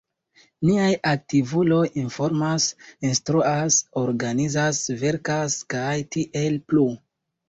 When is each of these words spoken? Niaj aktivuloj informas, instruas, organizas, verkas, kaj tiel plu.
Niaj 0.67 0.91
aktivuloj 1.07 1.81
informas, 2.03 2.65
instruas, 3.09 3.77
organizas, 4.05 4.79
verkas, 5.03 5.59
kaj 5.75 5.93
tiel 6.17 6.59
plu. 6.73 6.87